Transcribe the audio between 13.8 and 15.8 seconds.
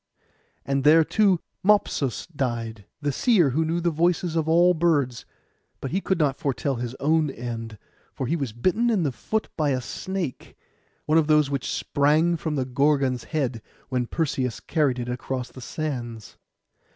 when Perseus carried it across the